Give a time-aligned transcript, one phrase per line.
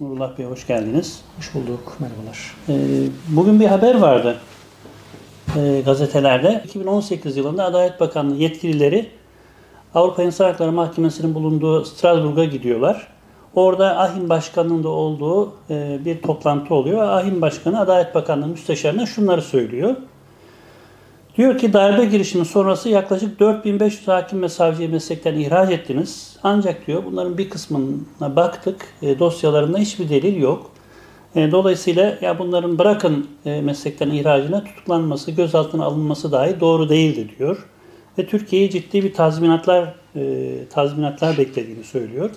[0.00, 1.20] Nurullah Bey hoş geldiniz.
[1.36, 1.96] Hoş bulduk.
[1.98, 2.54] Merhabalar.
[2.68, 4.36] Ee, bugün bir haber vardı
[5.56, 6.62] e, gazetelerde.
[6.64, 9.10] 2018 yılında Adalet Bakanlığı yetkilileri
[9.94, 13.06] Avrupa İnsan Hakları Mahkemesi'nin bulunduğu Strasbourg'a gidiyorlar.
[13.54, 17.02] Orada AHİM Başkanı'nın da olduğu e, bir toplantı oluyor.
[17.02, 19.96] AHİM Başkanı Adalet Bakanlığı Müsteşarı'na şunları söylüyor.
[21.36, 26.36] Diyor ki darbe girişimi sonrası yaklaşık 4500 hakim ve savcıyı meslekten ihraç ettiniz.
[26.42, 28.94] Ancak diyor bunların bir kısmına baktık.
[29.02, 30.70] E, dosyalarında hiçbir delil yok.
[31.34, 37.66] E, dolayısıyla ya bunların bırakın e, meslekten ihracına tutuklanması, gözaltına alınması dahi doğru değildi diyor.
[38.18, 42.30] Ve Türkiye'ye ciddi bir tazminatlar e, tazminatlar beklediğini söylüyor.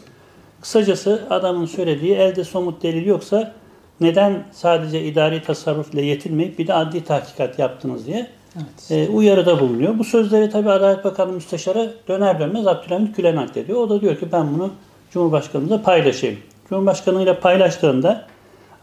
[0.62, 3.54] Kısacası adamın söylediği elde somut delil yoksa
[4.02, 9.10] neden sadece idari tasarruf ile yetinmeyip bir de adli tahkikat yaptınız diye evet.
[9.10, 10.00] e, uyarıda bulunuyor.
[10.00, 13.80] Bu sözleri tabi Adalet Bakanı Müsteşarı döner dönmez Abdülhamit Gülen naklediyor.
[13.80, 14.70] O da diyor ki ben bunu
[15.12, 16.38] Cumhurbaşkanımıza paylaşayım.
[16.70, 18.26] Cumhurbaşkanı ile paylaştığında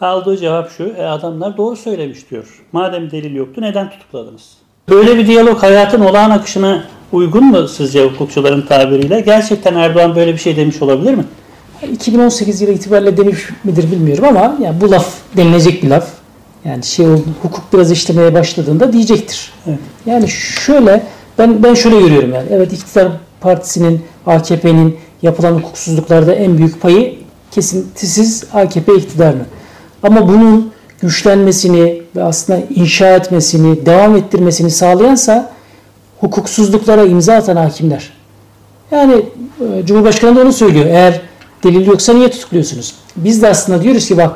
[0.00, 2.64] aldığı cevap şu, e, adamlar doğru söylemiş diyor.
[2.72, 4.56] Madem delil yoktu neden tutukladınız?
[4.88, 9.20] Böyle bir diyalog hayatın olağan akışına uygun mu sizce hukukçuların tabiriyle?
[9.20, 11.24] Gerçekten Erdoğan böyle bir şey demiş olabilir mi?
[11.92, 16.19] 2018 yılı itibariyle demiş midir bilmiyorum ama yani bu laf denilecek bir laf.
[16.64, 17.06] Yani şey
[17.42, 19.52] hukuk biraz işlemeye başladığında diyecektir.
[19.66, 19.78] Evet.
[20.06, 21.02] Yani şöyle
[21.38, 22.48] ben ben şöyle görüyorum yani.
[22.50, 23.08] Evet iktidar
[23.40, 27.18] partisinin AKP'nin yapılan hukuksuzluklarda en büyük payı
[27.50, 29.46] kesintisiz AKP iktidarının.
[30.02, 35.52] Ama bunun güçlenmesini ve aslında inşa etmesini, devam ettirmesini sağlayansa
[36.20, 38.12] hukuksuzluklara imza atan hakimler.
[38.90, 39.22] Yani
[39.60, 40.86] e, Cumhurbaşkanı da onu söylüyor.
[40.86, 41.20] Eğer
[41.64, 42.94] delil yoksa niye tutukluyorsunuz?
[43.16, 44.34] Biz de aslında diyoruz ki bak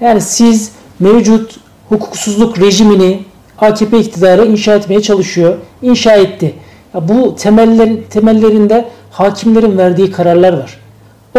[0.00, 0.70] yani siz
[1.00, 1.61] mevcut
[1.92, 3.22] hukuksuzluk rejimini
[3.58, 5.56] AKP iktidarı inşa etmeye çalışıyor.
[5.82, 6.54] İnşa etti.
[6.94, 10.78] Ya bu temeller, temellerinde hakimlerin verdiği kararlar var.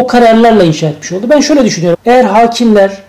[0.00, 1.26] O kararlarla inşa etmiş oldu.
[1.30, 1.98] Ben şöyle düşünüyorum.
[2.06, 3.02] Eğer hakimler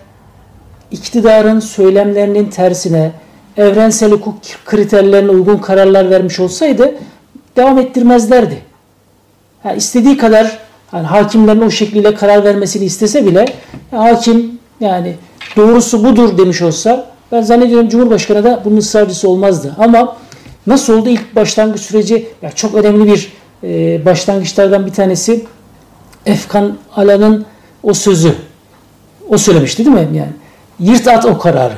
[0.90, 3.12] iktidarın söylemlerinin tersine
[3.56, 6.94] evrensel hukuk kriterlerine uygun kararlar vermiş olsaydı
[7.56, 8.58] devam ettirmezlerdi.
[9.64, 10.58] Yani istediği kadar
[10.92, 13.44] yani hakimlerin o şekliyle karar vermesini istese bile
[13.90, 15.14] hakim yani
[15.56, 19.76] doğrusu budur demiş olsa ben zannediyorum Cumhurbaşkanı da bunun ısrarcısı olmazdı.
[19.78, 20.16] Ama
[20.66, 23.32] nasıl oldu ilk başlangıç süreci ya çok önemli bir
[23.62, 25.44] e, başlangıçlardan bir tanesi
[26.26, 27.46] Efkan Alan'ın
[27.82, 28.34] o sözü.
[29.28, 30.08] O söylemişti değil mi?
[30.12, 30.32] Yani
[30.78, 31.74] yırt at o kararı.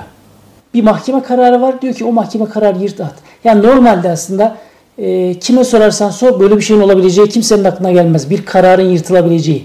[0.75, 3.15] Bir mahkeme kararı var diyor ki o mahkeme kararı yırt at.
[3.45, 4.57] Yani normalde aslında
[4.99, 8.31] e, kime sorarsan sor böyle bir şeyin olabileceği kimsenin aklına gelmez.
[8.31, 9.65] Bir kararın yırtılabileceği.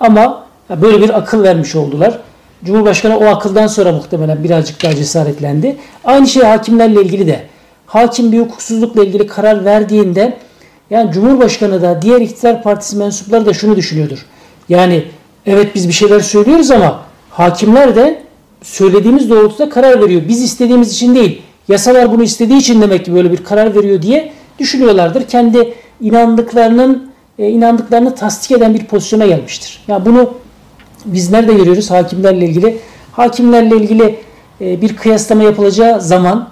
[0.00, 2.18] Ama böyle bir akıl vermiş oldular.
[2.64, 5.76] Cumhurbaşkanı o akıldan sonra muhtemelen birazcık daha cesaretlendi.
[6.04, 7.42] Aynı şey hakimlerle ilgili de.
[7.86, 10.36] Hakim bir hukuksuzlukla ilgili karar verdiğinde
[10.90, 14.26] yani Cumhurbaşkanı da diğer iktidar partisi mensupları da şunu düşünüyordur.
[14.68, 15.04] Yani
[15.46, 18.22] evet biz bir şeyler söylüyoruz ama hakimler de
[18.62, 20.22] söylediğimiz doğrultuda karar veriyor.
[20.28, 21.42] Biz istediğimiz için değil.
[21.68, 25.28] Yasalar bunu istediği için demek ki böyle bir karar veriyor diye düşünüyorlardır.
[25.28, 29.80] Kendi inandıklarının e, inandıklarını tasdik eden bir pozisyona gelmiştir.
[29.88, 30.34] Ya yani bunu
[31.04, 32.78] biz nerede görüyoruz hakimlerle ilgili?
[33.12, 34.18] Hakimlerle ilgili
[34.60, 36.48] e, bir kıyaslama yapılacağı zaman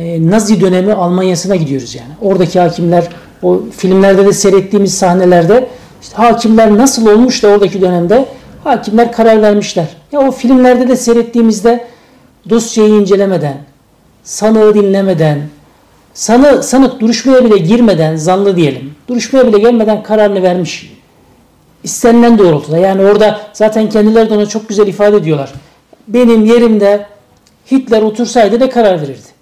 [0.00, 2.10] e, Nazi dönemi Almanya'sına gidiyoruz yani.
[2.20, 3.08] Oradaki hakimler
[3.42, 5.68] o filmlerde de seyrettiğimiz sahnelerde
[6.02, 8.26] işte hakimler nasıl olmuş da oradaki dönemde
[8.64, 9.86] hakimler karar vermişler.
[10.12, 11.84] Ya o filmlerde de seyrettiğimizde
[12.50, 13.56] dosyayı incelemeden,
[14.22, 15.42] sanığı dinlemeden,
[16.14, 20.92] sanı, sanık duruşmaya bile girmeden, zanlı diyelim, duruşmaya bile gelmeden kararını vermiş.
[21.84, 22.78] İstenilen doğrultuda.
[22.78, 25.52] Yani orada zaten kendileri de ona çok güzel ifade ediyorlar.
[26.08, 27.06] Benim yerimde
[27.70, 29.34] Hitler otursaydı ne karar verirdi?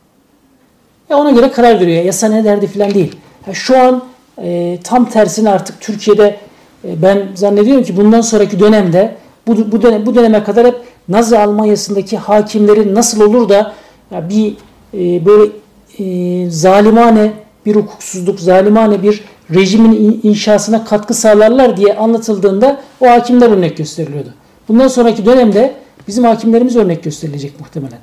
[1.11, 2.05] Ya ona göre karar veriyor.
[2.05, 3.17] Yasa ne derdi falan değil.
[3.47, 4.05] Ya şu an
[4.43, 6.37] e, tam tersine artık Türkiye'de
[6.85, 9.17] e, ben zannediyorum ki bundan sonraki dönemde
[9.47, 10.75] bu, bu, dönem, bu döneme kadar hep
[11.09, 13.73] Nazi Almanya'sındaki hakimlerin nasıl olur da
[14.11, 14.55] ya bir
[14.95, 15.53] e, böyle
[15.99, 17.33] e, zalimane
[17.67, 19.25] bir hukuksuzluk, zalimane bir
[19.55, 24.29] rejimin inşasına katkı sağlarlar diye anlatıldığında o hakimler örnek gösteriliyordu.
[24.69, 25.75] Bundan sonraki dönemde
[26.09, 27.99] bizim hakimlerimiz örnek gösterilecek muhtemelen.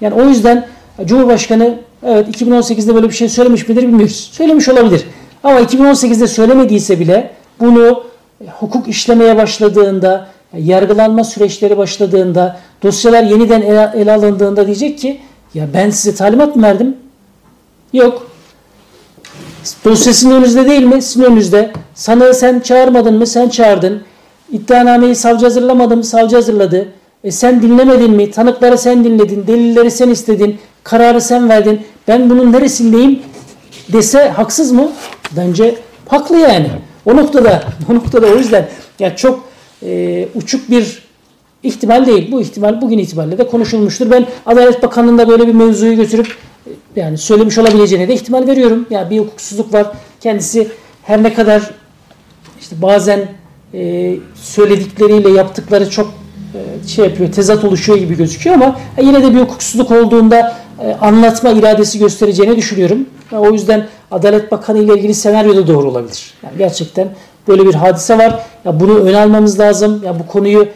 [0.00, 0.66] Yani o yüzden
[1.04, 4.30] Cumhurbaşkanı evet 2018'de böyle bir şey söylemiş midir bilmiyoruz.
[4.32, 5.04] Söylemiş olabilir.
[5.44, 7.30] Ama 2018'de söylemediyse bile
[7.60, 8.04] bunu
[8.60, 13.62] hukuk işlemeye başladığında, yargılanma süreçleri başladığında, dosyalar yeniden
[13.96, 15.20] ele alındığında diyecek ki
[15.54, 16.96] ya ben size talimat mı verdim?
[17.92, 18.30] Yok.
[19.84, 21.02] Dosya sizin önünüzde değil mi?
[21.02, 21.72] Sizin önünüzde.
[21.94, 23.26] Sanığı sen çağırmadın mı?
[23.26, 24.02] Sen çağırdın.
[24.52, 26.04] İddianameyi savcı hazırlamadı mı?
[26.04, 26.88] Savcı hazırladı.
[27.24, 28.30] E sen dinlemedin mi?
[28.30, 29.46] Tanıkları sen dinledin.
[29.46, 30.58] Delilleri sen istedin.
[30.84, 31.80] Kararı sen verdin.
[32.08, 33.22] Ben bunun neresindeyim
[33.92, 34.88] dese haksız mı?
[35.36, 35.74] Bence
[36.08, 36.70] haklı yani.
[37.06, 38.68] O noktada, o noktada o yüzden
[38.98, 39.44] ya çok
[39.82, 41.02] e, uçuk bir
[41.62, 42.32] ihtimal değil.
[42.32, 44.10] Bu ihtimal bugün itibariyle de konuşulmuştur.
[44.10, 46.36] Ben Adalet Bakanlığı'nda böyle bir mevzuyu götürüp
[46.96, 48.86] yani söylemiş olabileceğine de ihtimal veriyorum.
[48.90, 49.86] Ya yani bir hukuksuzluk var.
[50.20, 50.68] Kendisi
[51.02, 51.70] her ne kadar
[52.60, 53.28] işte bazen
[53.74, 56.14] e, söyledikleriyle yaptıkları çok
[56.54, 60.92] e, şey yapıyor, tezat oluşuyor gibi gözüküyor ama e, yine de bir hukuksuzluk olduğunda e,
[61.00, 63.06] anlatma iradesi göstereceğini düşünüyorum.
[63.32, 66.34] E, o yüzden Adalet Bakanı ile ilgili senaryo da doğru olabilir.
[66.42, 67.08] Yani gerçekten
[67.48, 68.42] böyle bir hadise var.
[68.64, 70.02] Ya bunu ön almamız lazım.
[70.04, 70.68] Ya bu konuyu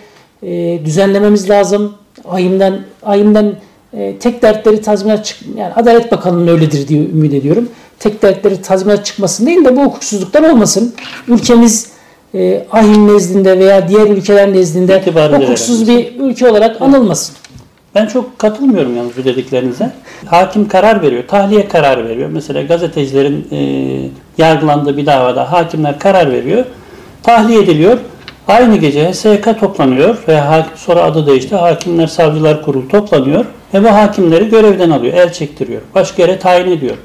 [0.42, 1.94] e, düzenlememiz lazım.
[2.28, 3.54] Ayımdan ayımdan
[3.94, 7.68] e, tek dertleri tazminat çık yani Adalet Bakanı'nın öyledir diye ümit ediyorum.
[7.98, 10.94] Tek dertleri tazminat çıkmasın değil de bu hukuksuzluklar olmasın.
[11.28, 11.90] Ülkemiz
[12.34, 17.36] e, ahim nezdinde veya diğer ülkeler nezdinde İtibarı hukuksuz bir ülke olarak anılmasın.
[17.94, 19.92] Ben çok katılmıyorum yalnız bu dediklerinize.
[20.26, 22.30] Hakim karar veriyor, tahliye kararı veriyor.
[22.32, 23.60] Mesela gazetecilerin e,
[24.38, 26.64] yargılandığı bir davada hakimler karar veriyor.
[27.22, 27.98] Tahliye ediliyor.
[28.52, 30.40] Aynı gece HSYK toplanıyor ve
[30.76, 31.56] sonra adı değişti.
[31.56, 33.44] Hakimler Savcılar Kurulu toplanıyor
[33.74, 35.80] ve bu hakimleri görevden alıyor, el çektiriyor.
[35.94, 36.96] Başka yere tayin ediyor.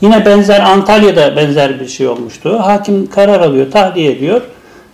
[0.00, 2.58] Yine benzer Antalya'da benzer bir şey olmuştu.
[2.58, 4.40] Hakim karar alıyor, tahliye ediyor.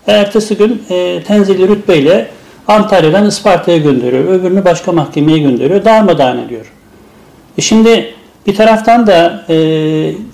[0.06, 2.28] Ertesi gün e, tenzili rütbeyle
[2.69, 4.25] Antalya'dan Isparta'ya gönderiyor.
[4.25, 5.84] Öbürünü başka mahkemeye gönderiyor.
[5.84, 6.66] Darmadağın ediyor.
[7.58, 8.14] E şimdi
[8.46, 9.54] bir taraftan da e,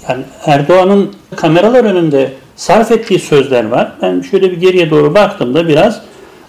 [0.08, 3.92] yani Erdoğan'ın kameralar önünde sarf ettiği sözler var.
[4.02, 6.00] Ben şöyle bir geriye doğru baktığımda biraz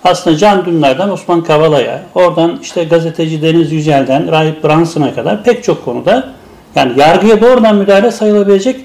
[0.03, 5.85] aslında Can Dündar'dan Osman Kavala'ya, oradan işte gazeteci Deniz Yücel'den Rahip Branson'a kadar pek çok
[5.85, 6.29] konuda
[6.75, 8.75] yani yargıya doğrudan müdahale sayılabilecek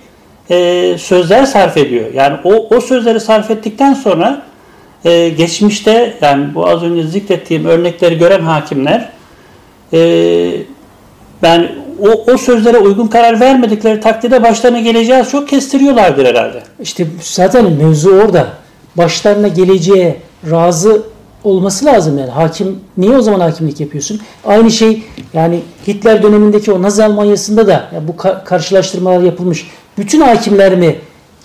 [0.51, 2.13] e, sözler sarf ediyor.
[2.15, 4.43] Yani o, o sözleri sarf ettikten sonra
[5.05, 9.09] e, geçmişte yani bu az önce zikrettiğim örnekleri gören hakimler
[9.93, 9.99] e,
[11.43, 11.71] yani
[12.03, 16.63] o, o sözlere uygun karar vermedikleri takdirde başlarına geleceği çok kestiriyorlardır herhalde.
[16.83, 18.47] İşte zaten mevzu orada.
[18.97, 20.17] Başlarına geleceğe
[20.51, 21.03] razı
[21.45, 22.31] olması lazım yani.
[22.31, 24.21] Hakim niye o zaman hakimlik yapıyorsun?
[24.45, 25.03] Aynı şey
[25.35, 29.71] yani Hitler dönemindeki o Nazi Almanyası'nda da yani bu karşılaştırmalar yapılmış.
[29.99, 30.97] Bütün hakimler mi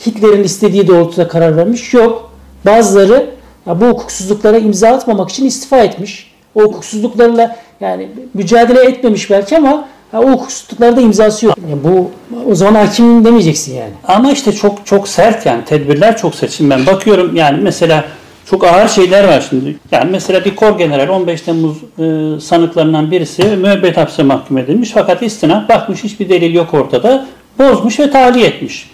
[0.05, 1.93] Hitler'in istediği doğrultuda karar vermiş?
[1.93, 2.31] Yok.
[2.65, 3.29] Bazıları
[3.67, 6.31] ya bu hukuksuzluklara imza atmamak için istifa etmiş.
[6.55, 11.55] O hukuksuzluklarla yani mücadele etmemiş belki ama Ha, o hukuksuzluklarda imzası yok.
[11.69, 12.11] Yani bu
[12.51, 13.91] o zaman hakim demeyeceksin yani.
[14.07, 16.51] Ama işte çok çok sert yani tedbirler çok sert.
[16.51, 18.05] Şimdi ben bakıyorum yani mesela
[18.45, 19.75] çok ağır şeyler var şimdi.
[19.91, 25.21] Yani mesela bir kor general 15 Temmuz e, sanıklarından birisi müebbet hapse mahkum edilmiş fakat
[25.21, 27.25] istinaf bakmış hiçbir delil yok ortada.
[27.59, 28.89] Bozmuş ve tahliye etmiş.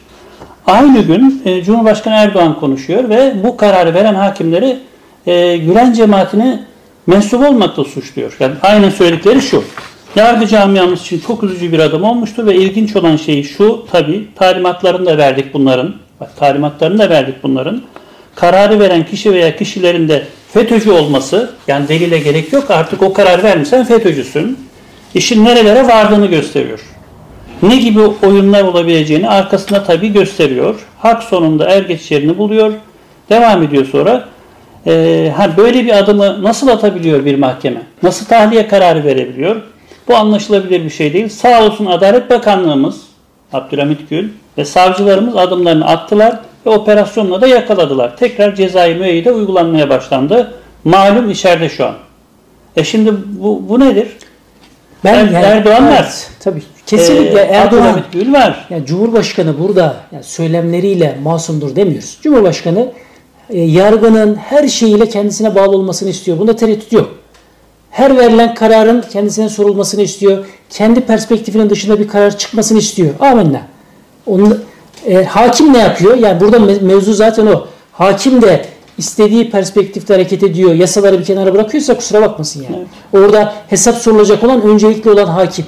[0.65, 4.79] Aynı gün e, Cumhurbaşkanı Erdoğan konuşuyor ve bu kararı veren hakimleri
[5.27, 6.63] e, Gülen cemaatine
[7.07, 8.37] mensup olmakla suçluyor.
[8.39, 9.63] Yani aynen söyledikleri şu.
[10.17, 15.05] Yargı camiamız için çok üzücü bir adım olmuştur ve ilginç olan şey şu tabi talimatlarını
[15.05, 15.95] da verdik bunların.
[16.19, 17.81] Bak talimatlarını da verdik bunların.
[18.35, 20.23] Kararı veren kişi veya kişilerin de
[20.53, 24.59] FETÖ'cü olması yani delile gerek yok artık o karar vermişsen FETÖ'cüsün.
[25.13, 26.79] İşin nerelere vardığını gösteriyor.
[27.61, 30.75] Ne gibi oyunlar olabileceğini arkasında tabi gösteriyor.
[30.97, 32.73] Hak sonunda er geç yerini buluyor.
[33.29, 34.25] Devam ediyor sonra.
[34.87, 37.81] Ee, ha böyle bir adımı nasıl atabiliyor bir mahkeme?
[38.03, 39.61] Nasıl tahliye kararı verebiliyor?
[40.07, 41.29] Bu anlaşılabilir bir şey değil.
[41.29, 43.01] Sağ olsun Adalet Bakanlığımız
[43.53, 48.17] Abdülhamit Gül ve savcılarımız adımlarını attılar ve operasyonla da yakaladılar.
[48.17, 50.53] Tekrar cezai müeyyide uygulanmaya başlandı.
[50.83, 51.93] Malum içeride şu an.
[52.75, 54.07] E şimdi bu, bu nedir?
[55.03, 56.13] Ben er, yani, Erdoğan evet, var.
[56.39, 56.61] Tabii.
[56.85, 57.81] Kesinlikle ee, Erdoğan.
[57.81, 58.67] Abdülhamit Gül var.
[58.69, 62.17] Yani Cumhurbaşkanı burada yani söylemleriyle masumdur demiyoruz.
[62.21, 62.91] Cumhurbaşkanı
[63.49, 66.39] e, yargının her şeyiyle kendisine bağlı olmasını istiyor.
[66.39, 67.16] Bunda tereddüt yok
[67.97, 70.45] her verilen kararın kendisine sorulmasını istiyor.
[70.69, 73.13] Kendi perspektifinin dışında bir karar çıkmasını istiyor.
[73.19, 73.61] Amenna.
[74.25, 74.63] Onun,
[75.05, 76.17] e, hakim ne yapıyor?
[76.17, 77.67] Yani burada mevzu zaten o.
[77.91, 78.65] Hakim de
[78.97, 80.73] istediği perspektifte hareket ediyor.
[80.73, 82.75] Yasaları bir kenara bırakıyorsa kusura bakmasın yani.
[82.77, 83.23] Evet.
[83.23, 85.65] Orada hesap sorulacak olan öncelikli olan hakim.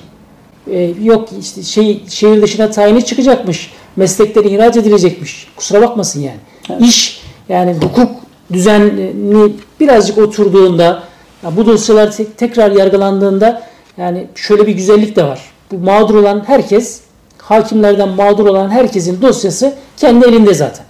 [0.72, 3.72] Ee, yok işte şey şehir dışına tayini çıkacakmış.
[3.96, 5.48] Meslekleri ihraç edilecekmiş.
[5.56, 6.40] Kusura bakmasın yani.
[6.70, 6.82] Evet.
[6.82, 8.12] İş yani hukuk
[8.54, 11.09] düzenini birazcık oturduğunda
[11.43, 13.62] ya bu dosyalar te- tekrar yargılandığında
[13.98, 15.39] yani şöyle bir güzellik de var.
[15.72, 17.01] Bu mağdur olan herkes,
[17.38, 20.86] hakimlerden mağdur olan herkesin dosyası kendi elinde zaten.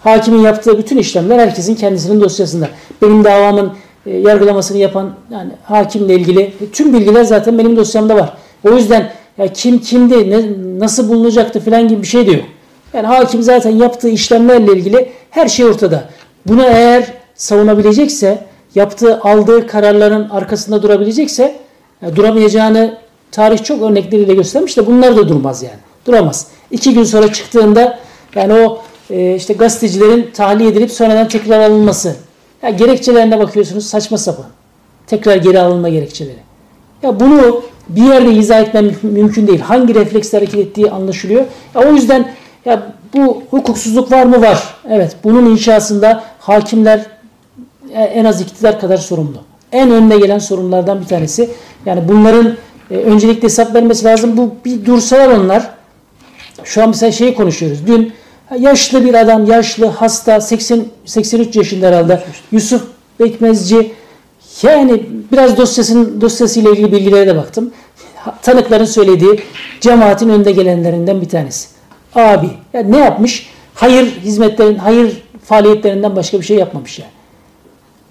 [0.00, 2.68] Hakimin yaptığı bütün işlemler herkesin kendisinin dosyasında.
[3.02, 3.72] Benim davamın
[4.06, 8.32] e, yargılamasını yapan yani hakimle ilgili e, tüm bilgiler zaten benim dosyamda var.
[8.68, 10.40] O yüzden ya kim kimdi, ne,
[10.78, 12.42] nasıl bulunacaktı falan gibi bir şey diyor.
[12.92, 16.04] Yani hakim zaten yaptığı işlemlerle ilgili her şey ortada.
[16.46, 17.04] Bunu eğer
[17.34, 18.44] savunabilecekse
[18.74, 21.56] yaptığı, aldığı kararların arkasında durabilecekse
[22.02, 22.98] yani duramayacağını
[23.30, 25.78] tarih çok örnekleriyle göstermiş de bunlar da durmaz yani.
[26.06, 26.46] Duramaz.
[26.70, 27.98] İki gün sonra çıktığında
[28.34, 28.78] yani o
[29.10, 32.16] e, işte gazetecilerin tahliye edilip sonradan tekrar alınması.
[32.62, 34.46] Ya gerekçelerine bakıyorsunuz saçma sapan.
[35.06, 36.38] Tekrar geri alınma gerekçeleri.
[37.02, 39.60] Ya bunu bir yerde izah etmem mümkün değil.
[39.60, 41.44] Hangi refleksle hareket ettiği anlaşılıyor.
[41.74, 42.34] Ya o yüzden
[42.64, 44.42] ya bu hukuksuzluk var mı?
[44.42, 44.74] Var.
[44.90, 45.16] Evet.
[45.24, 47.04] Bunun inşasında hakimler e,
[47.94, 49.38] en az iktidar kadar sorumlu.
[49.72, 51.50] En önüne gelen sorunlardan bir tanesi.
[51.86, 52.56] Yani bunların
[52.90, 54.36] e, öncelikle hesap vermesi lazım.
[54.36, 55.70] Bu bir dursalar onlar.
[56.64, 57.86] Şu an mesela şeyi konuşuyoruz.
[57.86, 58.12] Dün
[58.58, 62.22] yaşlı bir adam, yaşlı, hasta, 80 83 yaşında herhalde.
[62.52, 62.82] Yusuf
[63.20, 63.92] Bekmezci
[64.62, 65.02] yani
[65.32, 67.70] biraz dosyasının dosyasıyla ilgili bilgilere de baktım.
[68.42, 69.40] Tanıkların söylediği
[69.80, 71.68] cemaatin önde gelenlerinden bir tanesi.
[72.14, 73.50] Abi yani ne yapmış?
[73.74, 77.10] Hayır hizmetlerin, hayır faaliyetlerinden başka bir şey yapmamış yani.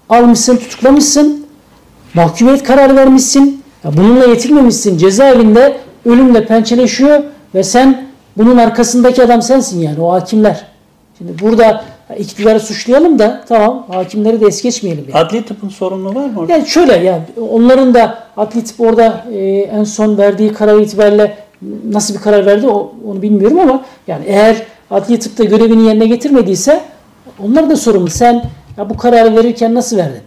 [0.08, 1.46] Almışsın, tutuklamışsın,
[2.14, 3.62] mahkumiyet kararı vermişsin.
[3.84, 4.98] Bununla yetinmemişsin.
[4.98, 7.22] Cezaevinde ölümle pençeleşiyor
[7.54, 10.66] ve sen bunun arkasındaki adam sensin yani o hakimler.
[11.18, 11.84] Şimdi burada
[12.18, 15.04] iktidarı suçlayalım da tamam hakimleri de es geçmeyelim.
[15.08, 15.24] Yani.
[15.24, 16.52] Adli tıpın sorumlu var mı orada?
[16.52, 21.36] Yani şöyle yani onların da adli tıp orada e, en son verdiği karar itibariyle
[21.90, 24.56] nasıl bir karar verdi o, onu bilmiyorum ama yani eğer
[24.90, 26.80] adli tıpta görevini yerine getirmediyse
[27.44, 28.10] onlar da sorumlu.
[28.10, 28.44] Sen
[28.78, 30.22] ya bu kararı verirken nasıl verdin?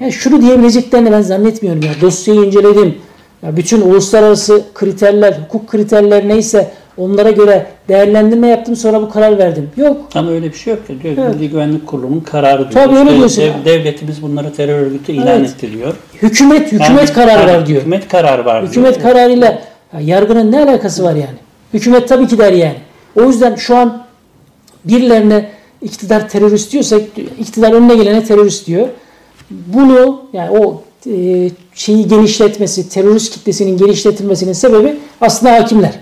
[0.00, 1.92] Yani şunu diyebileceklerini ben zannetmiyorum ya.
[2.00, 2.94] Dosyayı inceledim.
[3.42, 9.70] Ya bütün uluslararası kriterler, hukuk kriterler neyse onlara göre değerlendirme yaptım sonra bu karar verdim.
[9.76, 9.96] Yok.
[10.14, 10.82] Ama öyle bir şey yok.
[11.02, 11.34] Diyor, evet.
[11.34, 12.72] Milli Güvenlik Kurulu'nun kararı diyor.
[12.72, 13.44] Tabii öyle diyorsun.
[13.44, 15.50] Dev, devletimiz bunları terör örgütü ilan evet.
[15.50, 15.94] etti diyor.
[16.22, 17.80] Hükümet hükümet yani, kararı ver diyor.
[17.80, 19.12] Hükümet kararı var Hükümet diyor.
[19.12, 21.38] kararıyla ya yargının ne alakası var yani?
[21.74, 22.76] Hükümet tabii ki der yani.
[23.16, 24.02] O yüzden şu an
[24.84, 25.50] birilerine
[25.82, 26.96] iktidar terörist diyorsa
[27.38, 28.88] iktidar önüne gelene terörist diyor.
[29.50, 35.92] Bunu yani o e, şeyi genişletmesi, terörist kitlesinin genişletilmesinin sebebi aslında hakimler.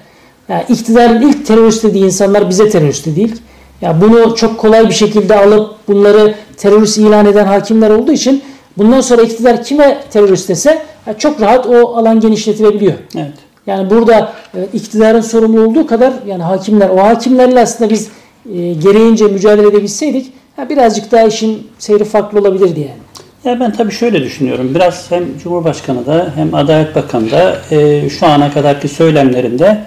[0.49, 3.37] Yani iktidarın ilk terörist dediği insanlar bize terörist değil.
[3.81, 8.43] Ya bunu çok kolay bir şekilde alıp bunları terörist ilan eden hakimler olduğu için
[8.79, 10.83] bundan sonra iktidar kime terörist dese
[11.19, 12.93] çok rahat o alan genişletilebiliyor.
[13.17, 13.33] Evet.
[13.67, 18.09] Yani burada e, iktidarın sorumlu olduğu kadar yani hakimler o hakimlerle aslında biz
[18.55, 23.01] e, gereğince mücadele edebilseydik ya birazcık daha işin seyri farklı olabilirdi yani.
[23.45, 24.75] Ya ben tabii şöyle düşünüyorum.
[24.75, 29.81] Biraz hem Cumhurbaşkanı da hem Adalet Bakanı da e, şu ana kadarki söylemlerinde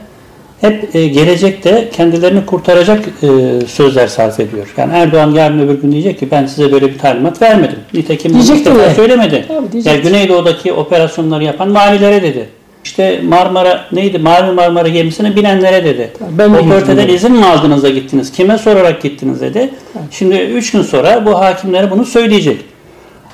[0.62, 3.28] hep e, gelecekte kendilerini kurtaracak e,
[3.68, 4.74] sözler sarf ediyor.
[4.78, 7.80] Yani Erdoğan yarın öbür gün diyecek ki ben size böyle bir talimat vermedim.
[7.94, 9.46] Nitekim bu defa söylemedi.
[9.84, 12.50] yani Güneydoğu'daki operasyonları yapan valilere dedi.
[12.84, 14.20] İşte Marmara neydi?
[14.20, 16.12] Mavi Marmara gemisine binenlere dedi.
[16.32, 18.32] Ben o körteden izin mi aldınız da gittiniz?
[18.32, 19.70] Kime sorarak gittiniz dedi.
[20.12, 22.62] Şimdi üç gün sonra bu hakimlere bunu söyleyecek.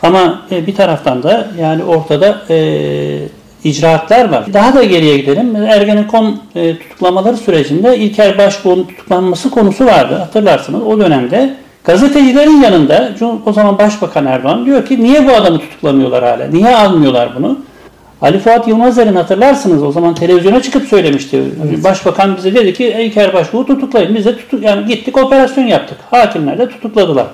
[0.03, 3.19] Ama e, bir taraftan da yani ortada e,
[3.63, 4.53] icraatlar var.
[4.53, 5.55] Daha da geriye gidelim.
[5.55, 10.15] Ergenekon e, tutuklamaları sürecinde İlker Başbuğ'un tutuklanması konusu vardı.
[10.15, 11.53] Hatırlarsınız o dönemde
[11.83, 13.11] gazetecilerin yanında
[13.45, 16.47] o zaman Başbakan Erdoğan diyor ki niye bu adamı tutuklamıyorlar hala?
[16.47, 17.59] Niye almıyorlar bunu?
[18.21, 21.43] Ali Fuat Yılmazer'in hatırlarsınız o zaman televizyona çıkıp söylemişti.
[21.67, 21.83] Evet.
[21.83, 24.15] Başbakan bize dedi ki İlker Başbuğ'u tutuklayın.
[24.15, 25.97] Biz de tutuk, yani gittik operasyon yaptık.
[26.11, 27.27] Hakimler de tutukladılar.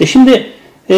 [0.00, 0.46] E şimdi
[0.90, 0.96] e,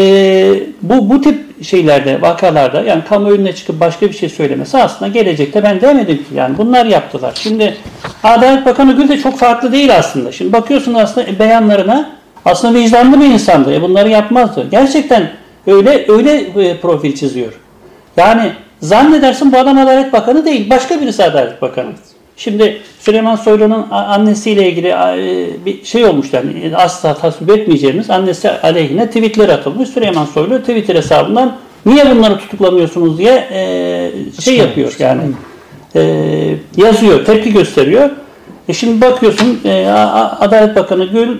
[0.83, 5.81] bu bu tip şeylerde, vakalarda yani kamuoyuna çıkıp başka bir şey söylemesi aslında gelecekte ben
[5.81, 7.33] demedim ki yani bunlar yaptılar.
[7.35, 7.76] Şimdi
[8.23, 10.33] Adalet Bakanı Gül de çok farklı değil aslında.
[10.33, 12.11] Şimdi bakıyorsun aslında beyanlarına
[12.45, 13.75] aslında vicdanlı bir insandı.
[13.75, 14.66] E bunları yapmazdı.
[14.71, 15.31] Gerçekten
[15.66, 17.52] öyle öyle e, profil çiziyor.
[18.16, 18.52] Yani
[18.83, 20.71] zannedersin bu adam Adalet Bakanı değil.
[20.71, 21.91] Başka birisi Adalet Bakanı.
[22.37, 29.07] Şimdi Süleyman Soylu'nun annesiyle ilgili e, bir şey olmuş yani asla tasvip etmeyeceğimiz annesi aleyhine
[29.07, 29.89] tweetler atılmış.
[29.89, 34.11] Süleyman Soylu Twitter hesabından niye bunları tutuklamıyorsunuz diye e,
[34.41, 35.23] şey yapıyor yani
[35.97, 36.03] e,
[36.77, 38.11] yazıyor, tepki gösteriyor.
[38.69, 39.61] E şimdi bakıyorsun
[40.41, 41.37] Adalet Bakanı Gül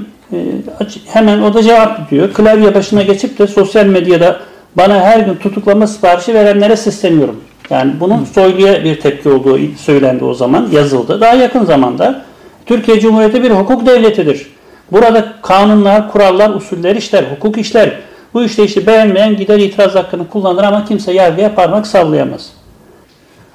[1.07, 2.33] hemen o da cevap diyor.
[2.33, 4.41] Klavye başına geçip de sosyal medyada
[4.77, 10.35] bana her gün tutuklama siparişi verenlere sesleniyorum yani bunun soyluya bir tepki olduğu söylendi o
[10.35, 11.21] zaman, yazıldı.
[11.21, 12.25] Daha yakın zamanda
[12.67, 14.47] Türkiye Cumhuriyeti bir hukuk devletidir.
[14.93, 17.91] Burada kanunlar, kurallar, usuller işler, hukuk işler.
[18.35, 22.51] Bu işte işte beğenmeyen gider itiraz hakkını kullanır ama kimse yargıya parmak sallayamaz.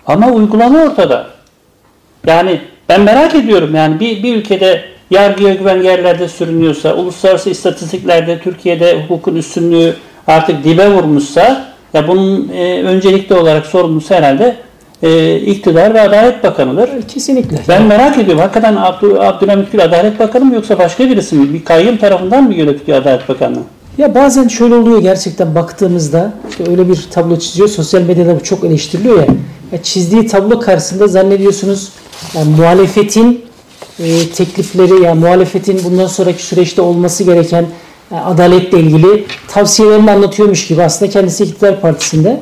[0.05, 1.27] Ama uygulama ortada.
[2.27, 9.03] Yani ben merak ediyorum yani bir, bir ülkede yargıya güven yerlerde sürünüyorsa, uluslararası istatistiklerde Türkiye'de
[9.03, 9.95] hukukun üstünlüğü
[10.27, 14.55] artık dibe vurmuşsa ya bunun e, öncelikli olarak sorumlusu herhalde
[15.03, 16.89] e, iktidar ve Adalet Bakanı'dır.
[17.07, 17.57] Kesinlikle.
[17.69, 18.41] Ben merak ediyorum.
[18.41, 21.53] Hakikaten Abdü, Abdülhamit Gül Adalet Bakanı mı yoksa başka birisi mi?
[21.53, 23.63] Bir kayyum tarafından mı yönetiliyor Adalet Bakanlığı?
[23.97, 27.69] Ya bazen şöyle oluyor gerçekten baktığımızda işte öyle bir tablo çiziyor.
[27.69, 29.25] Sosyal medyada bu çok eleştiriliyor ya.
[29.71, 31.89] ya çizdiği tablo karşısında zannediyorsunuz
[32.33, 33.45] yani muhalefetin
[33.99, 37.65] e, teklifleri yani muhalefetin bundan sonraki süreçte olması gereken
[38.11, 42.41] yani adaletle ilgili tavsiyelerini anlatıyormuş gibi aslında kendisi iktidar partisinde.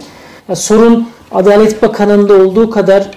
[0.50, 3.12] Yani sorun Adalet Bakanı'nda olduğu kadar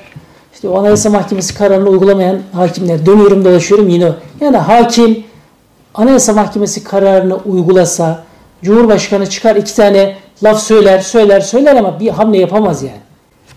[0.54, 4.14] işte o Anayasa Mahkemesi kararını uygulamayan hakimler dönüyorum dolaşıyorum yine o.
[4.40, 5.24] Yani hakim
[5.94, 8.24] Anayasa Mahkemesi kararını uygulasa
[8.62, 13.00] Cumhurbaşkanı çıkar iki tane laf söyler söyler söyler ama bir hamle yapamaz yani.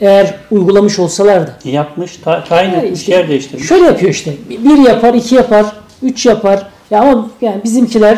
[0.01, 1.55] Eğer uygulamış olsalardı.
[1.63, 3.67] Yapmış, ta, tayin Yani etmiş, işte yer değiştirmiş.
[3.67, 4.33] Şöyle yapıyor işte.
[4.49, 5.65] Bir yapar, iki yapar,
[6.01, 6.67] üç yapar.
[6.91, 8.17] Ya ama yani bizimkiler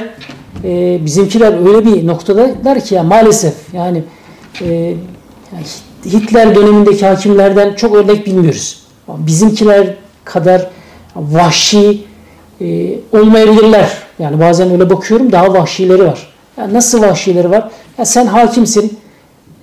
[0.64, 4.04] e, bizimkiler öyle bir noktadalar ki ya maalesef yani
[4.62, 4.96] e,
[5.54, 5.66] yani
[6.06, 8.84] Hitler dönemindeki hakimlerden çok örnek bilmiyoruz.
[9.08, 9.94] Bizimkiler
[10.24, 10.70] kadar
[11.16, 12.04] vahşi
[12.62, 13.90] e, olmayabilirler.
[14.20, 16.28] Yani bazen öyle bakıyorum daha vahşileri var.
[16.58, 17.70] Ya nasıl vahşileri var?
[17.98, 18.98] Ya sen hakimsin.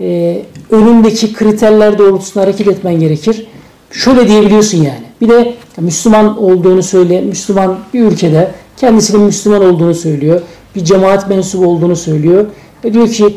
[0.00, 0.38] E,
[0.71, 3.47] önündeki kriterler doğrultusunda hareket etmen gerekir.
[3.90, 5.04] Şöyle diyebiliyorsun yani.
[5.21, 10.40] Bir de Müslüman olduğunu söyle, Müslüman bir ülkede kendisinin Müslüman olduğunu söylüyor.
[10.74, 12.46] Bir cemaat mensubu olduğunu söylüyor.
[12.84, 13.36] Ve diyor ki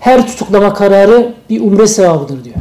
[0.00, 2.56] her tutuklama kararı bir umre sevabıdır diyor.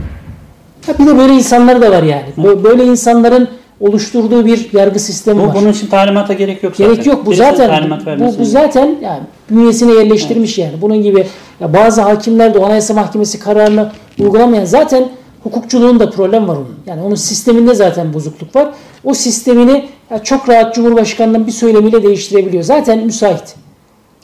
[0.87, 2.25] Ya bir de böyle insanlar da var yani.
[2.37, 3.47] Bö- Böyle insanların
[3.79, 5.55] oluşturduğu bir yargı sistemi Bu, var.
[5.55, 6.93] bunun için talimata gerek yok zaten.
[6.93, 7.25] Gerek yok.
[7.25, 10.73] Bu zaten bu, bu zaten yani bünyesine yerleştirmiş yani.
[10.81, 11.27] Bunun gibi
[11.59, 15.09] ya bazı hakimler de Anayasa Mahkemesi kararını uygulamayan zaten
[15.43, 16.75] hukukçuluğun da problem var onun.
[16.85, 18.67] Yani onun sisteminde zaten bozukluk var.
[19.03, 22.63] O sistemini ya çok rahat Cumhurbaşkanı'nın bir söylemiyle değiştirebiliyor.
[22.63, 23.55] Zaten müsait.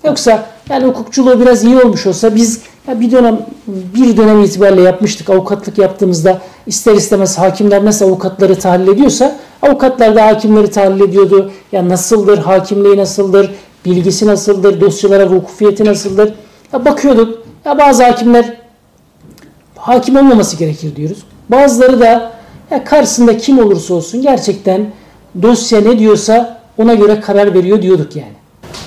[0.03, 5.29] Yoksa yani hukukçuluğu biraz iyi olmuş olsa biz ya bir dönem bir dönem itibariyle yapmıştık.
[5.29, 11.51] Avukatlık yaptığımızda ister istemez hakimler nasıl avukatları tahlil ediyorsa avukatlar da hakimleri tahlil ediyordu.
[11.71, 13.51] Ya nasıldır, hakimliği nasıldır,
[13.85, 16.33] bilgisi nasıldır, dosyalara vukufiyeti nasıldır?
[16.73, 17.43] Ya bakıyorduk.
[17.65, 18.57] Ya bazı hakimler
[19.75, 21.23] hakim olmaması gerekir diyoruz.
[21.49, 22.31] Bazıları da
[22.71, 24.91] ya karşısında kim olursa olsun gerçekten
[25.41, 28.36] dosya ne diyorsa ona göre karar veriyor diyorduk yani.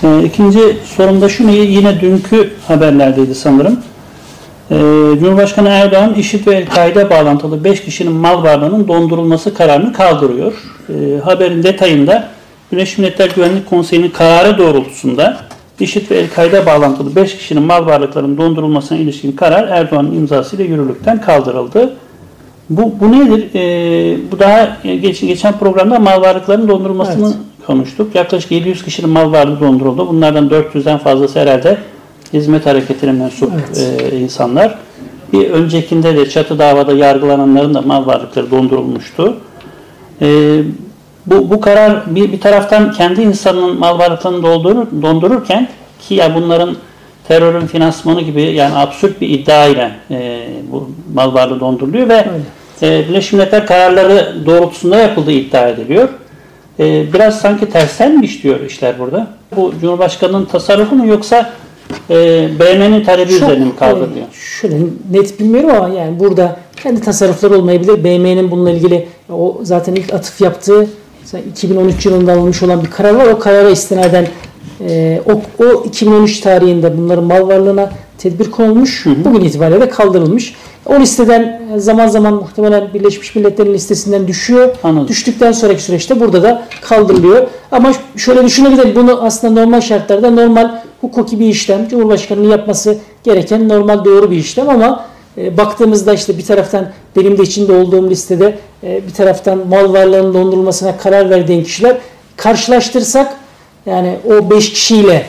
[0.04, 0.60] Ee, ikinci
[0.96, 1.56] sorumda şu ne?
[1.56, 3.80] Yine dünkü haberlerdeydi sanırım.
[4.70, 4.74] Ee,
[5.20, 10.52] Cumhurbaşkanı Erdoğan IŞİD ve El-Kaide bağlantılı 5 kişinin mal varlığının dondurulması kararını kaldırıyor.
[10.88, 12.28] Ee, haberin detayında
[12.72, 15.36] Birleşmiş Milletler Güvenlik Konseyi'nin kararı doğrultusunda
[15.80, 21.96] IŞİD ve El-Kaide bağlantılı 5 kişinin mal varlıklarının dondurulmasına ilişkin karar Erdoğan'ın imzasıyla yürürlükten kaldırıldı.
[22.70, 23.48] Bu, bu nedir?
[23.54, 27.49] Ee, bu daha geç, geçen programda mal varlıklarının dondurulmasını Evet.
[27.70, 28.14] Konuştuk.
[28.14, 30.08] Yaklaşık 700 kişinin mal varlığı donduruldu.
[30.08, 31.78] Bunlardan 400'den fazlası herhalde
[32.32, 34.12] hizmet hareketine mensup Evet.
[34.12, 34.78] e, insanlar.
[35.32, 39.36] Bir öncekinde de çatı davada yargılananların da mal varlıkları dondurulmuştu.
[40.22, 40.26] E,
[41.26, 45.68] bu, bu karar bir, bir taraftan kendi insanının mal varlıklarını doldurur, dondururken
[46.08, 46.76] ki ya bunların
[47.28, 52.26] terörün finansmanı gibi yani absürt bir iddia ile e, bu mal varlığı donduruluyor ve
[52.82, 56.08] e, Birleşmiş Milletler kararları doğrultusunda yapıldığı iddia ediliyor.
[56.80, 59.26] E, biraz sanki tersten mi işliyor işler burada?
[59.56, 61.52] Bu Cumhurbaşkanı'nın tasarrufu mu yoksa
[62.10, 62.14] e,
[62.60, 64.26] BM'nin talebi üzerine mi kaldı e, diyor?
[64.32, 64.76] Şöyle
[65.10, 68.04] net bilmiyorum ama yani burada kendi tasarrufları olmayabilir.
[68.04, 70.86] BM'nin bununla ilgili o zaten ilk atıf yaptığı
[71.20, 73.26] mesela 2013 yılında alınmış olan bir karar var.
[73.26, 74.26] O karara istinaden
[74.80, 79.06] e, o, o 2013 tarihinde bunların mal varlığına tedbir konulmuş.
[79.24, 80.54] Bugün itibariyle de kaldırılmış.
[80.90, 84.76] O listeden e, zaman zaman muhtemelen Birleşmiş Milletler'in listesinden düşüyor.
[84.82, 85.08] Anladım.
[85.08, 87.46] Düştükten sonraki süreçte burada da kaldırılıyor.
[87.72, 88.94] Ama şöyle düşünebilirim.
[88.96, 91.88] Bunu aslında normal şartlarda normal hukuki bir işlem.
[91.88, 95.04] Cumhurbaşkanının yapması gereken normal doğru bir işlem ama
[95.38, 100.34] e, baktığımızda işte bir taraftan benim de içinde olduğum listede e, bir taraftan mal varlığının
[100.34, 101.96] dondurulmasına karar verdiğin kişiler
[102.36, 103.36] karşılaştırsak
[103.86, 105.26] yani o 5 kişiyle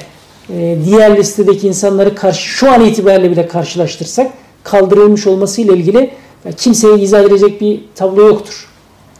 [0.49, 4.31] e, diğer listedeki insanları karşı şu an itibariyle bile karşılaştırsak
[4.63, 6.11] kaldırılmış olmasıyla ilgili
[6.45, 8.67] ya kimseye izah edecek bir tablo yoktur.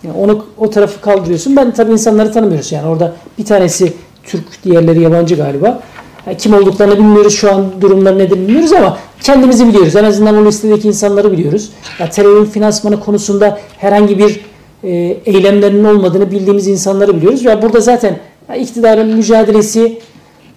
[0.03, 1.55] Yani onu o tarafı kaldırıyorsun.
[1.55, 2.71] Ben tabii insanları tanımıyoruz.
[2.71, 5.83] Yani orada bir tanesi Türk, diğerleri yabancı galiba.
[6.27, 7.35] Yani kim olduklarını bilmiyoruz.
[7.35, 9.95] Şu an durumları nedir bilmiyoruz ama kendimizi biliyoruz.
[9.95, 11.69] En azından o listedeki insanları biliyoruz.
[11.99, 14.39] Ya terörün finansmanı konusunda herhangi bir
[14.83, 14.89] e,
[15.25, 17.43] eylemlerinin olmadığını bildiğimiz insanları biliyoruz.
[17.43, 18.19] Ya burada zaten
[18.59, 19.99] iktidarın mücadelesi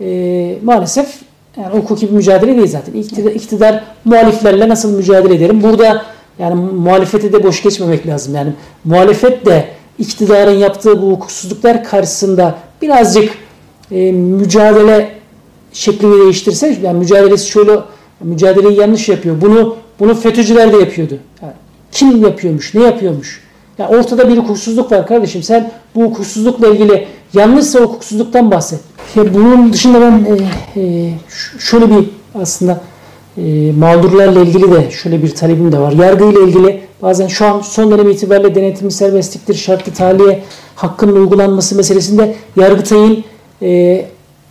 [0.00, 1.06] e, maalesef
[1.56, 2.92] yani hukuki bir mücadele değil zaten.
[2.92, 5.62] İktidar, iktidar muhaliflerle nasıl mücadele ederim?
[5.62, 6.02] Burada
[6.38, 8.34] yani muhalefete de boş geçmemek lazım.
[8.34, 8.52] Yani
[8.84, 13.32] muhalefet de iktidarın yaptığı bu hukuksuzluklar karşısında birazcık
[13.90, 15.10] e, mücadele
[15.72, 17.72] şeklini değiştirse yani mücadelesi şöyle
[18.20, 19.40] mücadeleyi yanlış yapıyor.
[19.40, 21.18] Bunu bunu FETÖ'cüler de yapıyordu.
[21.42, 21.52] Yani
[21.92, 22.74] kim yapıyormuş?
[22.74, 23.44] Ne yapıyormuş?
[23.78, 25.42] Ya ortada bir hukuksuzluk var kardeşim.
[25.42, 28.80] Sen bu hukuksuzlukla ilgili yanlışsa hukuksuzluktan bahset.
[29.16, 30.35] Ya bunun dışında ben e,
[30.81, 31.11] e,
[31.59, 32.81] şöyle bir aslında
[33.37, 35.92] e, mağdurlarla ilgili de şöyle bir talebim de var.
[35.92, 40.42] Yargı ile ilgili bazen şu an son dönem itibariyle denetimli serbestliktir, şartlı tahliye
[40.77, 43.24] hakkının uygulanması meselesinde Yargıtay'ın
[43.62, 44.05] e,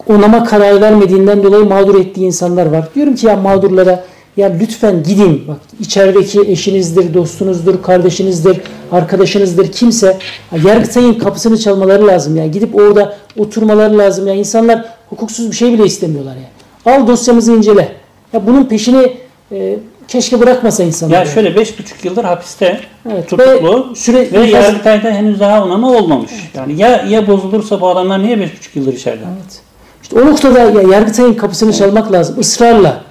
[0.08, 2.89] onama kararı vermediğinden dolayı mağdur ettiği insanlar var.
[2.95, 4.04] Diyorum ki ya mağdurlara
[4.37, 5.47] ya lütfen gidin.
[5.47, 8.57] Bak içerideki eşinizdir, dostunuzdur, kardeşinizdir,
[8.91, 10.17] arkadaşınızdır kimse
[10.51, 12.47] ya Yargıtay'ın kapısını çalmaları lazım ya.
[12.47, 14.33] Gidip orada oturmaları lazım ya.
[14.33, 16.93] İnsanlar hukuksuz bir şey bile istemiyorlar ya.
[16.93, 17.91] Al dosyamızı incele.
[18.33, 19.13] Ya bunun peşini
[19.51, 21.17] e, keşke bırakmasa insanlar.
[21.17, 22.79] Ya şöyle 5,5 yıldır hapiste
[23.11, 26.31] Evet, tutuklu ve süre- ve Yargıtay'da henüz daha onama olmamış.
[26.55, 29.23] Yani ya ya bozulursa bu adamlar niye 5,5 yıldır içeride?
[29.33, 29.61] Evet.
[30.03, 33.01] İşte o noktada ya Yargıtay'ın kapısını çalmak lazım ısrarla.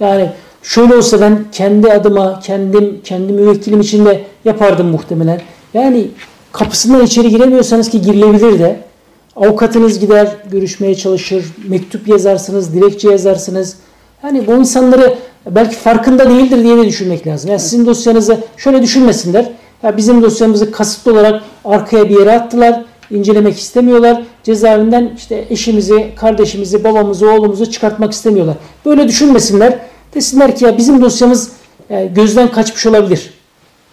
[0.00, 0.30] Yani
[0.62, 5.40] şöyle olsa ben kendi adıma, kendim, kendi müvekkilim için de yapardım muhtemelen.
[5.74, 6.08] Yani
[6.52, 8.76] kapısından içeri giremiyorsanız ki girilebilir de
[9.36, 13.76] avukatınız gider, görüşmeye çalışır, mektup yazarsınız, dilekçe yazarsınız.
[14.24, 15.14] Yani bu insanları
[15.50, 17.50] belki farkında değildir diye de düşünmek lazım.
[17.50, 19.52] Yani sizin dosyanızı şöyle düşünmesinler.
[19.82, 22.84] Ya bizim dosyamızı kasıtlı olarak arkaya bir yere attılar.
[23.10, 24.22] incelemek istemiyorlar.
[24.42, 28.56] Cezaevinden işte eşimizi, kardeşimizi, babamızı, oğlumuzu çıkartmak istemiyorlar.
[28.84, 29.78] Böyle düşünmesinler.
[30.14, 31.50] Desinler ki ya bizim dosyamız
[31.90, 33.30] e, gözden kaçmış olabilir.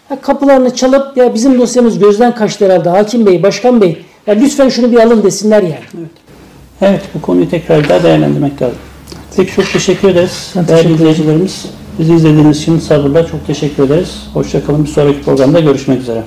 [0.10, 4.06] Ha, kapılarını çalıp ya bizim dosyamız gözden kaçtı herhalde hakim bey, başkan bey.
[4.28, 6.08] Ya lütfen şunu bir alın desinler yani.
[6.82, 8.78] Evet bu konuyu tekrar daha değerlendirmek lazım.
[9.36, 10.54] Peki çok teşekkür ederiz.
[10.56, 11.66] Ben Değerli teşekkür izleyicilerimiz
[12.00, 14.24] bizi izlediğiniz için sabırla çok teşekkür ederiz.
[14.34, 16.24] Hoşçakalın bir sonraki programda görüşmek üzere.